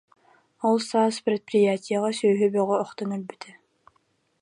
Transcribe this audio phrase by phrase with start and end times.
[0.67, 3.51] Ол саас предприятиеҕа сүөһү бөҕө охтон өлбүтэ